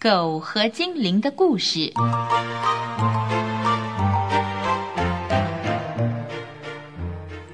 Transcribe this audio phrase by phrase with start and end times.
[0.00, 1.92] 狗和精灵的故事。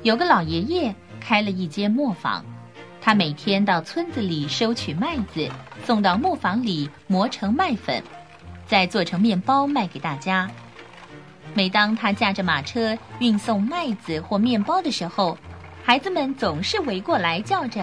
[0.02, 2.45] 有个老爷爷开了一间磨坊，
[3.01, 5.48] 他每天到村子里收取麦子，
[5.87, 8.02] 送到磨坊里磨成麦粉，
[8.66, 10.47] 再做成面包卖给大家。
[11.55, 15.38] 每当他驾着马车运送麦子或面包的时候，
[15.83, 17.80] 孩子们总是围过来叫着：“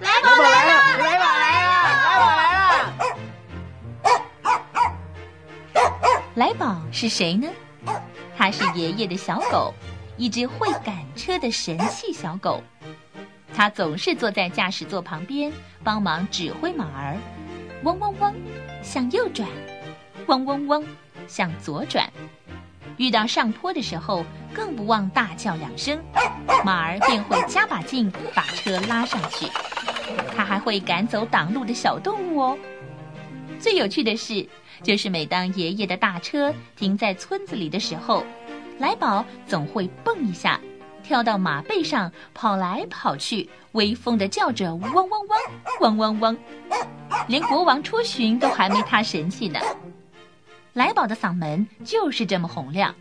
[0.00, 0.73] 来宝来了，
[6.34, 7.46] 来宝是谁呢？
[8.36, 9.72] 他是爷爷的小狗，
[10.16, 12.60] 一只会赶车的神气小狗。
[13.54, 15.52] 它总是坐在驾驶座旁边，
[15.84, 17.16] 帮忙指挥马儿。
[17.84, 18.34] 嗡嗡嗡，
[18.82, 19.46] 向右转；
[20.26, 20.84] 嗡嗡嗡，
[21.28, 22.12] 向左转。
[22.96, 26.02] 遇到上坡的时候，更不忘大叫两声，
[26.64, 29.46] 马儿便会加把劲把车拉上去。
[30.36, 32.58] 它还会赶走挡路的小动物哦。
[33.60, 34.44] 最有趣的是。
[34.82, 38.24] 就是每当爷爷的大车停在村子里的时候，
[38.78, 40.60] 来宝总会蹦一下，
[41.02, 45.38] 跳到马背上跑来跑去，威风的叫着“汪汪汪，
[45.80, 46.36] 汪汪汪”，
[47.28, 49.60] 连国王出巡都还没他神气呢。
[50.72, 52.94] 来宝的嗓门就是这么洪亮。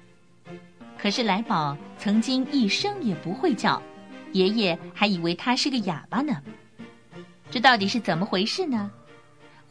[0.98, 3.82] 可是来宝曾经一声也不会叫，
[4.32, 6.42] 爷爷还以为他是个哑巴呢。
[7.52, 8.90] 这到底是怎么回事呢？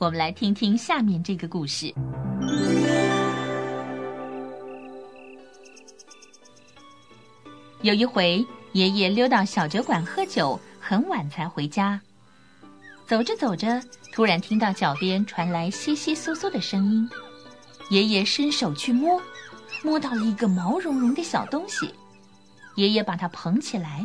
[0.02, 1.94] 我们来听听下面这个故事。
[7.82, 12.00] 有一回，爷爷溜到小酒馆喝酒，很晚才回家。
[13.06, 13.80] 走着走着，
[14.12, 17.08] 突然听到脚边传来窸窸窣窣的声音。
[17.90, 19.22] 爷爷伸手去摸，
[19.84, 21.94] 摸到了一个毛茸茸的小东西。
[22.74, 24.04] 爷爷把它捧起来，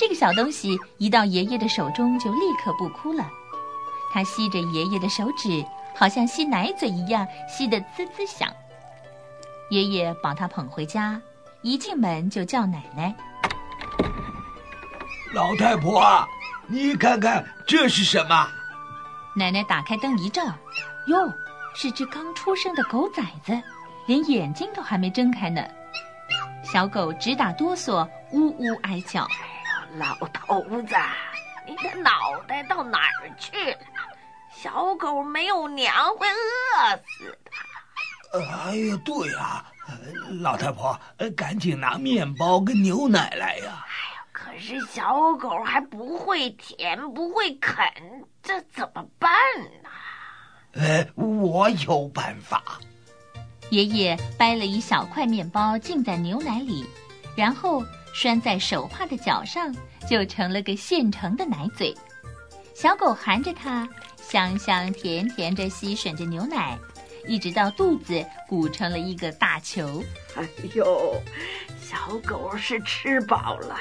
[0.00, 3.24] 这个小东西一到爷爷的手中，就立刻不哭了。
[4.16, 5.62] 他吸着爷爷的手指，
[5.94, 8.48] 好像吸奶嘴一样，吸得滋滋响。
[9.68, 11.20] 爷爷把他捧回家，
[11.60, 13.14] 一进门就叫奶奶
[15.34, 16.26] ：“老太婆，
[16.66, 18.48] 你看看这是什么？”
[19.36, 20.42] 奶奶打开灯一照，
[21.08, 21.30] 哟，
[21.74, 23.52] 是只刚出生的狗崽子，
[24.06, 25.62] 连眼睛都还没睁开呢。
[26.64, 30.94] 小狗直打哆嗦，呜呜哀叫：“哎呀，老头子！”
[31.68, 32.10] 你的脑
[32.46, 33.78] 袋到哪儿去了？
[34.66, 38.40] 小狗没有娘会饿死的。
[38.40, 39.64] 哎呀，对呀，
[40.40, 40.98] 老太婆，
[41.36, 43.62] 赶紧拿面包跟牛奶来呀！
[43.62, 47.86] 哎呀，可是小狗还不会舔，不会啃，
[48.42, 49.30] 这怎么办
[49.84, 49.88] 呢？
[50.72, 52.60] 呃，我有办法。
[53.70, 56.84] 爷爷掰了一小块面包浸在牛奶里，
[57.36, 59.72] 然后拴在手帕的脚上。
[60.08, 61.92] 就成了个现成的奶嘴，
[62.76, 63.88] 小狗含着它，
[64.18, 66.78] 香香甜甜的吸吮着牛奶，
[67.26, 70.04] 一直到肚子鼓成了一个大球。
[70.34, 71.18] 哎呦，
[71.80, 73.78] 小狗是吃饱了，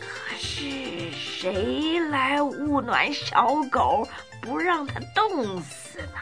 [0.00, 4.08] 可是谁来捂暖小狗，
[4.40, 6.18] 不让它冻死呢？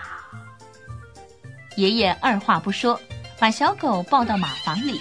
[1.76, 3.00] 爷爷二话不说，
[3.38, 5.00] 把小狗抱到马房里，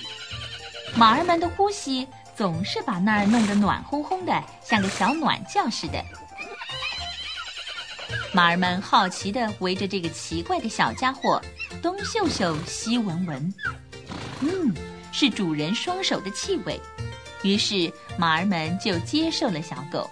[0.95, 2.07] 马儿们的呼吸。
[2.33, 6.01] 总是把那儿弄得暖烘烘的，像个小暖窖似的。
[8.39, 11.41] 马儿们好奇地围着这个奇怪的小家伙，
[11.81, 13.53] 东嗅嗅，西闻闻。
[14.39, 14.73] 嗯，
[15.11, 16.79] 是主人双手的气味。
[17.44, 20.09] 于是马儿们就接受了小狗。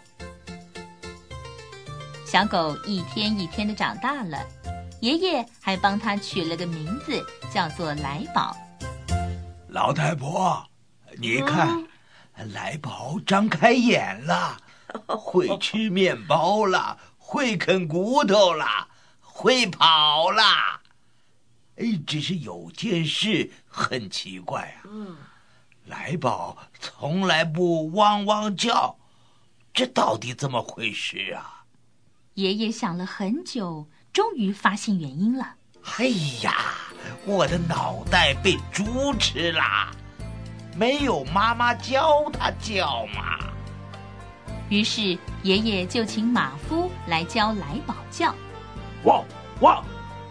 [2.25, 4.45] 小狗一天一天的长大了，
[4.99, 8.53] 爷爷还帮它取了个名字，叫做来宝。
[9.69, 10.61] 老太婆，
[11.17, 11.81] 你看。
[12.53, 14.57] 来宝张开眼了，
[15.07, 16.97] 会吃面包了，
[17.29, 18.88] 会啃骨头了，
[19.19, 20.41] 会跑了。
[21.75, 24.88] 哎，只是有件事很奇怪啊。
[24.89, 25.17] 嗯，
[25.88, 28.97] 来宝从来不汪汪叫，
[29.74, 31.65] 这到底怎么回事啊？
[32.35, 35.56] 爷爷想了很久，终于发现原因了。
[35.97, 36.06] 哎
[36.44, 36.56] 呀，
[37.25, 39.91] 我的脑袋被猪吃啦。
[40.77, 43.38] 没有妈妈教他叫嘛，
[44.69, 48.36] 于是爷爷就请马夫来教来宝叫，
[49.04, 49.24] 汪
[49.62, 49.84] 汪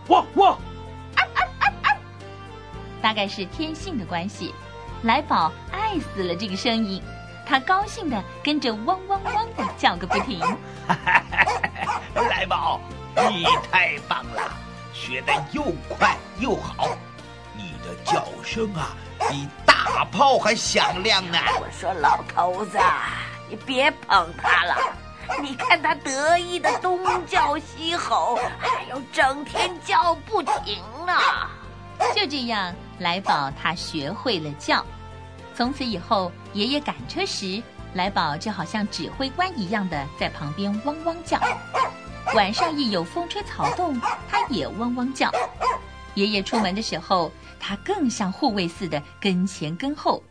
[0.08, 0.58] 汪汪，
[3.00, 4.54] 大概是天性的关系，
[5.02, 7.02] 来宝爱死了这个声音，
[7.46, 10.38] 他高兴的跟着汪汪汪的叫个不停。
[12.14, 12.80] 来宝，
[13.30, 14.52] 你太棒了，
[14.92, 16.88] 学的又快又好，
[17.56, 18.94] 你的叫声啊，
[19.30, 19.48] 比。
[19.64, 21.38] 大炮还响亮呢！
[21.60, 22.76] 我说老头子，
[23.48, 24.76] 你别捧他了，
[25.40, 31.12] 你看他得意的东叫西吼，还有整天叫不停呢。
[32.14, 34.84] 就这样，来宝他学会了叫。
[35.54, 37.62] 从此以后，爷爷赶车时，
[37.94, 41.40] 来宝就好像指挥官一样的在旁边汪汪叫。
[42.34, 45.30] 晚上一有风吹草动，他也汪汪叫。
[46.14, 50.22] 爷爷出门的时候，他更像护卫似的跟前跟后，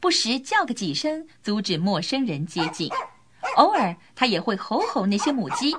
[0.00, 2.90] 不时叫个几声，阻止陌生人接近。
[3.56, 5.76] 偶尔，他也会吼吼那些母鸡，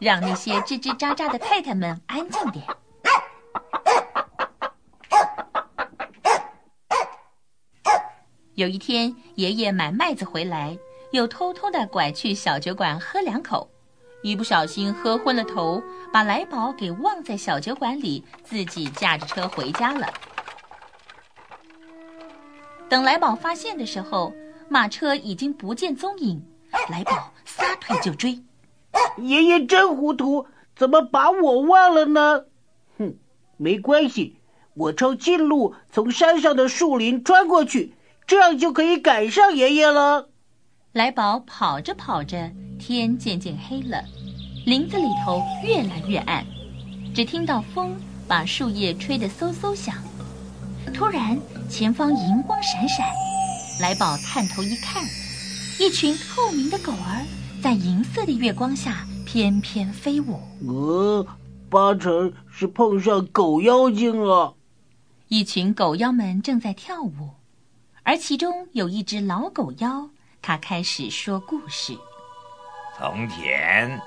[0.00, 2.64] 让那些吱吱喳喳的太太们安静点。
[8.54, 10.76] 有一天，爷爷买麦子回来，
[11.12, 13.70] 又偷偷的拐去小酒馆喝两口，
[14.22, 15.82] 一不小心喝昏了头，
[16.12, 20.12] 把来宝给忘在小酒馆里，自己驾着车回家了。
[22.90, 24.34] 等来宝发现的时候，
[24.68, 26.42] 马车已经不见踪影，
[26.88, 28.40] 来宝撒腿就追。
[29.16, 30.44] 爷爷真糊涂，
[30.74, 32.46] 怎么把我忘了呢？
[32.98, 33.14] 哼，
[33.56, 34.36] 没关系，
[34.74, 37.94] 我抄近路，从山上的树林穿过去。
[38.26, 40.28] 这样就可以赶上爷爷了。
[40.92, 44.02] 来宝跑着跑着，天渐渐黑了，
[44.66, 46.44] 林子里头越来越暗，
[47.14, 47.96] 只听到风
[48.26, 49.94] 把树叶吹得嗖嗖响。
[50.94, 51.38] 突然，
[51.68, 53.06] 前方银光闪闪，
[53.80, 55.02] 来宝探头一看，
[55.78, 57.24] 一群透明的狗儿
[57.62, 60.40] 在银色的月光下翩翩飞舞。
[60.66, 61.26] 呃，
[61.68, 64.54] 八成是碰上狗妖精了。
[65.28, 67.30] 一群狗妖们正在跳舞。
[68.02, 70.08] 而其中有一只老狗妖，
[70.42, 71.96] 它开始说故事。
[72.98, 74.00] 从前，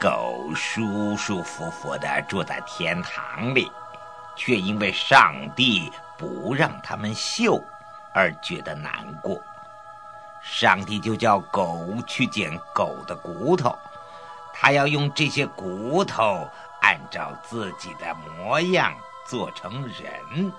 [0.00, 3.66] 狗舒舒服服的住在天堂里，
[4.36, 7.62] 却因为上帝不让他们绣，
[8.14, 8.92] 而觉得难
[9.22, 9.40] 过。
[10.42, 13.76] 上帝就叫狗去捡狗的骨头，
[14.54, 16.48] 他要用这些骨头
[16.80, 18.94] 按照自己的模样
[19.26, 20.52] 做成人。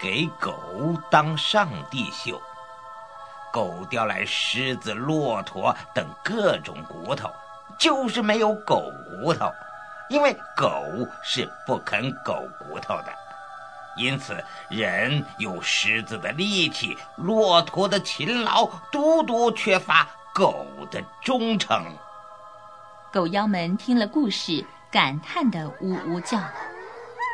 [0.00, 2.40] 给狗当上帝绣，
[3.52, 7.28] 狗叼来狮子、骆驼等各种骨头，
[7.76, 8.90] 就是没有狗
[9.22, 9.52] 骨头，
[10.08, 10.84] 因为狗
[11.24, 13.12] 是不啃狗骨头的。
[13.98, 14.36] 因此，
[14.70, 21.84] 人有狮子的力气，骆驼的勤劳，独独缺乏狗的忠诚。
[23.12, 26.38] 狗妖们听了故事，感叹的呜呜叫。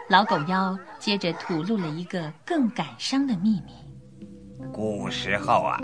[0.08, 3.72] 老狗妖接着吐露了一个更感伤的秘密。
[4.72, 5.81] 古时候啊，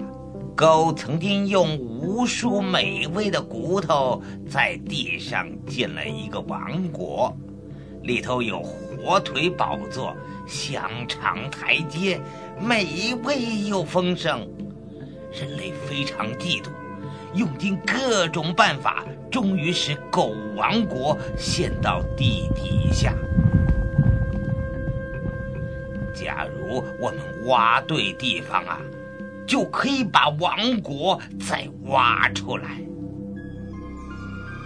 [0.55, 7.35] 狗曾经用无数美味的骨头在地上建了一个王国，
[8.03, 10.17] 里头有火腿宝座、
[10.47, 12.21] 香肠台阶，
[12.61, 14.49] 美味又丰盛。
[15.33, 16.71] 人类非常嫉妒，
[17.35, 23.15] 用尽各种办法，终于使狗王国陷到地底下。
[26.13, 28.81] 假如我们挖对地方啊，
[29.47, 32.81] 就可以把王国再挖出来。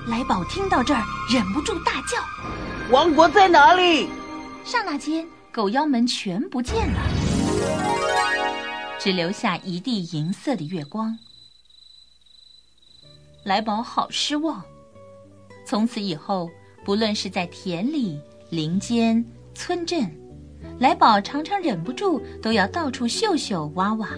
[0.06, 1.02] 来宝听到这儿，
[1.32, 2.18] 忍不住大叫
[2.90, 4.08] ：“王国在哪里？”
[4.64, 7.00] 刹那间，狗妖们全不见了，
[8.98, 11.16] 只留下一地银色的月光。
[13.42, 14.62] 来宝好失望。
[15.66, 16.50] 从此以后，
[16.84, 18.20] 不论是在田里、
[18.50, 20.10] 林间、村镇。
[20.78, 24.08] 来宝常常忍不住都要到处嗅嗅挖挖，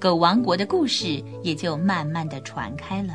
[0.00, 3.14] 狗王国的故事也就慢慢的传开了。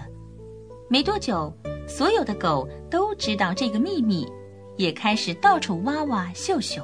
[0.90, 1.54] 没多久，
[1.90, 4.26] 所有的狗都知道这个秘密，
[4.78, 6.82] 也开始到处挖挖嗅嗅，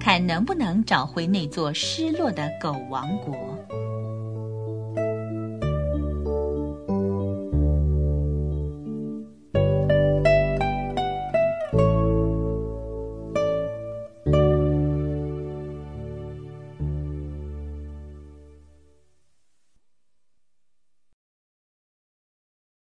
[0.00, 3.36] 看能不能找回那座失落的狗王国。